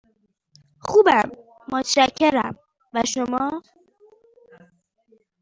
خوبم، 0.85 1.29
متشکرم، 1.71 2.55
و 2.93 3.03
شما؟ 3.11 3.45